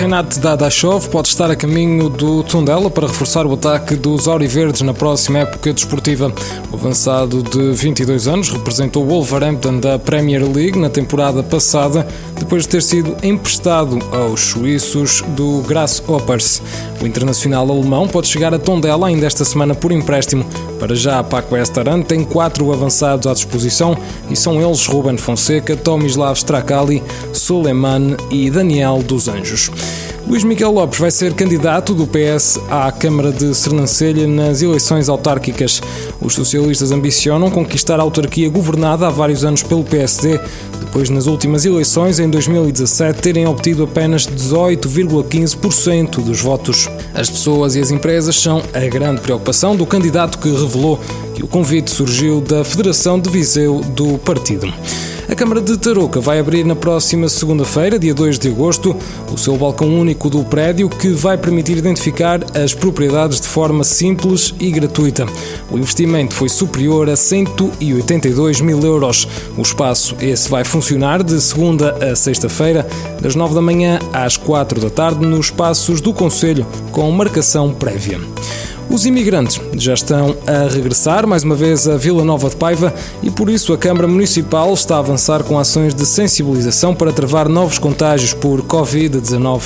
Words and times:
Renato 0.00 0.40
Dadashov 0.40 1.10
pode 1.10 1.28
estar 1.28 1.50
a 1.50 1.54
caminho 1.54 2.08
do 2.08 2.42
Tondela 2.42 2.88
para 2.88 3.06
reforçar 3.06 3.44
o 3.44 3.52
ataque 3.52 3.94
dos 3.94 4.26
Auriverdes 4.26 4.80
na 4.80 4.94
próxima 4.94 5.40
época 5.40 5.74
desportiva. 5.74 6.32
O 6.72 6.74
avançado 6.74 7.42
de 7.42 7.72
22 7.72 8.26
anos 8.26 8.48
representou 8.48 9.04
o 9.04 9.08
Wolverhampton 9.08 9.78
da 9.78 9.98
Premier 9.98 10.42
League 10.42 10.78
na 10.78 10.88
temporada 10.88 11.42
passada, 11.42 12.08
depois 12.38 12.62
de 12.62 12.70
ter 12.70 12.82
sido 12.82 13.14
emprestado 13.22 13.98
aos 14.10 14.40
suíços 14.40 15.20
do 15.36 15.60
Grasshoppers. 15.68 16.62
O 17.02 17.06
internacional 17.06 17.70
alemão 17.70 18.08
pode 18.08 18.28
chegar 18.28 18.54
a 18.54 18.58
Tondela 18.58 19.06
ainda 19.06 19.26
esta 19.26 19.44
semana 19.44 19.74
por 19.74 19.92
empréstimo. 19.92 20.46
Para 20.80 20.94
já, 20.94 21.22
Paco 21.22 21.54
Estaran 21.58 22.00
tem 22.00 22.24
quatro 22.24 22.72
avançados 22.72 23.26
à 23.26 23.34
disposição 23.34 23.94
e 24.30 24.34
são 24.34 24.62
eles 24.62 24.86
Ruben 24.86 25.18
Fonseca, 25.18 25.76
Tomislav 25.76 26.34
Strakali, 26.34 27.02
Suleiman 27.34 28.16
e 28.30 28.50
Daniel 28.50 29.02
dos 29.02 29.28
Anjos. 29.28 29.70
Luís 30.26 30.44
Miguel 30.44 30.70
Lopes 30.70 30.98
vai 30.98 31.10
ser 31.10 31.34
candidato 31.34 31.94
do 31.94 32.06
PS 32.06 32.58
à 32.70 32.92
Câmara 32.92 33.32
de 33.32 33.54
Sernancelha 33.54 34.26
nas 34.26 34.62
eleições 34.62 35.08
autárquicas. 35.08 35.80
Os 36.20 36.34
socialistas 36.34 36.92
ambicionam 36.92 37.50
conquistar 37.50 37.98
a 37.98 38.02
autarquia 38.02 38.48
governada 38.48 39.06
há 39.06 39.10
vários 39.10 39.44
anos 39.44 39.62
pelo 39.62 39.82
PSD, 39.82 40.38
depois 40.80 41.10
nas 41.10 41.26
últimas 41.26 41.64
eleições, 41.64 42.20
em 42.20 42.28
2017, 42.28 43.20
terem 43.20 43.46
obtido 43.46 43.84
apenas 43.84 44.26
18,15% 44.26 46.22
dos 46.22 46.40
votos. 46.40 46.88
As 47.14 47.28
pessoas 47.28 47.74
e 47.74 47.80
as 47.80 47.90
empresas 47.90 48.38
são 48.38 48.62
a 48.72 48.80
grande 48.80 49.20
preocupação 49.20 49.74
do 49.74 49.86
candidato 49.86 50.38
que 50.38 50.50
revelou 50.50 51.00
que 51.34 51.42
o 51.42 51.48
convite 51.48 51.90
surgiu 51.90 52.40
da 52.40 52.64
Federação 52.64 53.18
de 53.18 53.30
Viseu 53.30 53.80
do 53.80 54.18
partido. 54.18 54.72
A 55.30 55.34
Câmara 55.36 55.60
de 55.60 55.78
Tarouca 55.78 56.18
vai 56.18 56.40
abrir 56.40 56.64
na 56.64 56.74
próxima 56.74 57.28
segunda-feira, 57.28 58.00
dia 58.00 58.12
2 58.12 58.36
de 58.36 58.48
agosto, 58.48 58.96
o 59.32 59.38
seu 59.38 59.56
balcão 59.56 59.86
único 59.96 60.28
do 60.28 60.42
prédio 60.42 60.88
que 60.88 61.10
vai 61.10 61.38
permitir 61.38 61.76
identificar 61.76 62.40
as 62.52 62.74
propriedades 62.74 63.40
de 63.40 63.46
forma 63.46 63.84
simples 63.84 64.52
e 64.58 64.72
gratuita. 64.72 65.26
O 65.70 65.78
investimento 65.78 66.34
foi 66.34 66.48
superior 66.48 67.08
a 67.08 67.14
182 67.14 68.60
mil 68.60 68.80
euros. 68.80 69.28
O 69.56 69.62
espaço 69.62 70.16
esse 70.20 70.50
vai 70.50 70.64
funcionar 70.64 71.22
de 71.22 71.40
segunda 71.40 71.92
a 72.04 72.16
sexta-feira, 72.16 72.84
das 73.20 73.36
9 73.36 73.54
da 73.54 73.62
manhã 73.62 74.00
às 74.12 74.36
4 74.36 74.80
da 74.80 74.90
tarde, 74.90 75.24
nos 75.24 75.46
espaços 75.46 76.00
do 76.00 76.12
Conselho, 76.12 76.66
com 76.90 77.08
marcação 77.12 77.72
prévia. 77.72 78.18
Os 78.90 79.06
imigrantes 79.06 79.60
já 79.76 79.94
estão 79.94 80.36
a 80.44 80.68
regressar 80.68 81.24
mais 81.24 81.44
uma 81.44 81.54
vez 81.54 81.86
a 81.86 81.96
Vila 81.96 82.24
Nova 82.24 82.50
de 82.50 82.56
Paiva 82.56 82.92
e 83.22 83.30
por 83.30 83.48
isso 83.48 83.72
a 83.72 83.78
Câmara 83.78 84.08
Municipal 84.08 84.74
está 84.74 84.96
a 84.96 84.98
avançar 84.98 85.44
com 85.44 85.56
ações 85.56 85.94
de 85.94 86.04
sensibilização 86.04 86.92
para 86.92 87.12
travar 87.12 87.48
novos 87.48 87.78
contágios 87.78 88.34
por 88.34 88.62
Covid-19. 88.62 89.62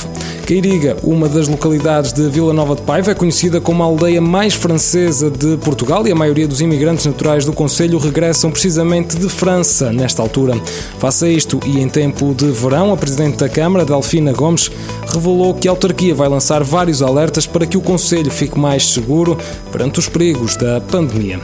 Cairiga, 0.47 0.99
uma 1.03 1.27
das 1.27 1.49
localidades 1.49 2.13
de 2.13 2.29
Vila 2.29 2.53
Nova 2.53 2.77
de 2.77 2.83
Paiva, 2.83 3.13
é 3.13 3.15
conhecida 3.15 3.63
como 3.63 3.83
a 3.83 3.87
aldeia 3.87 4.21
mais 4.21 4.53
francesa 4.53 5.31
de 5.31 5.57
Portugal 5.57 6.07
e 6.07 6.13
a 6.13 6.15
maioria 6.15 6.47
dos 6.47 6.61
imigrantes 6.61 7.07
naturais 7.07 7.47
do 7.47 7.53
Conselho 7.55 7.97
regressam 7.97 8.51
precisamente 8.51 9.17
de 9.17 9.31
França 9.31 9.91
nesta 9.91 10.21
altura. 10.21 10.55
Face 10.99 11.25
a 11.25 11.29
isto 11.31 11.59
e 11.65 11.81
em 11.81 11.89
tempo 11.89 12.35
de 12.35 12.51
verão, 12.51 12.93
a 12.93 12.97
Presidente 12.97 13.39
da 13.39 13.49
Câmara, 13.49 13.87
Delfina 13.87 14.35
Gomes, 14.35 14.71
revelou 15.07 15.55
que 15.55 15.67
a 15.67 15.71
autarquia 15.71 16.15
vai 16.15 16.29
lançar 16.29 16.63
vários 16.63 17.01
alertas 17.01 17.47
para 17.47 17.65
que 17.65 17.79
o 17.79 17.81
Conselho 17.81 18.31
fique 18.31 18.59
mais 18.59 18.93
seguro 18.93 19.14
seguro 19.15 19.39
perante 19.71 20.01
os 20.01 20.09
perigos 20.09 20.57
da 20.57 20.81
pandemia. 20.81 21.39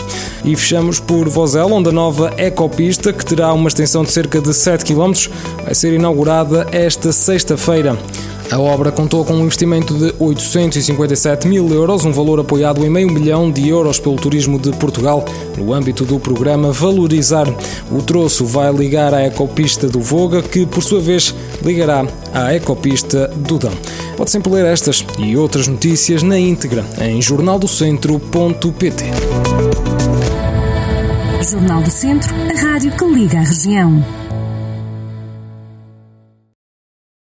E 0.44 0.56
fechamos 0.56 0.98
por 0.98 1.28
Vozela, 1.28 1.72
onde 1.72 1.88
a 1.88 1.92
nova 1.92 2.32
ecopista, 2.36 3.12
que 3.12 3.24
terá 3.24 3.52
uma 3.52 3.68
extensão 3.68 4.02
de 4.02 4.10
cerca 4.10 4.40
de 4.40 4.52
7 4.52 4.84
km, 4.84 5.12
vai 5.64 5.74
ser 5.74 5.92
inaugurada 5.92 6.66
esta 6.72 7.12
sexta-feira. 7.12 7.96
A 8.50 8.58
obra 8.58 8.90
contou 8.90 9.24
com 9.24 9.34
um 9.34 9.44
investimento 9.44 9.94
de 9.94 10.12
857 10.18 11.46
mil 11.46 11.68
euros, 11.72 12.04
um 12.04 12.10
valor 12.10 12.40
apoiado 12.40 12.84
em 12.84 12.90
meio 12.90 13.08
milhão 13.08 13.48
de 13.48 13.68
euros 13.68 14.00
pelo 14.00 14.16
Turismo 14.16 14.58
de 14.58 14.72
Portugal, 14.72 15.24
no 15.56 15.72
âmbito 15.72 16.04
do 16.04 16.18
programa 16.18 16.72
Valorizar. 16.72 17.46
O 17.92 18.02
troço 18.02 18.44
vai 18.44 18.72
ligar 18.72 19.14
à 19.14 19.24
ecopista 19.24 19.86
do 19.86 20.00
Voga, 20.00 20.42
que 20.42 20.66
por 20.66 20.82
sua 20.82 21.00
vez 21.00 21.32
ligará 21.62 22.04
à 22.34 22.52
ecopista 22.52 23.28
do 23.36 23.56
Dão. 23.56 23.72
Pode 24.20 24.32
sempre 24.32 24.52
ler 24.52 24.66
estas 24.66 25.02
e 25.18 25.34
outras 25.34 25.66
notícias 25.66 26.22
na 26.22 26.38
íntegra 26.38 26.84
em 27.00 27.22
jornaldocentro.pt. 27.22 29.04
Jornal 31.50 31.80
do 31.80 31.90
Centro, 31.90 32.34
a 32.34 32.60
rádio 32.60 32.94
que 32.94 33.04
liga 33.06 33.38
a 33.38 33.42
região. 33.42 34.04